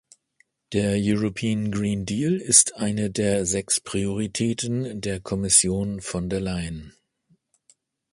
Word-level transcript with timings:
Der 0.73 0.95
European 0.99 1.71
Green 1.71 2.07
Deal 2.07 2.37
ist 2.37 2.73
eine 2.75 3.11
der 3.11 3.45
sechs 3.45 3.79
Prioritäten 3.79 4.99
der 4.99 5.19
Kommission 5.19 6.01
von 6.01 6.27
der 6.27 6.41
Leyen. 6.41 6.93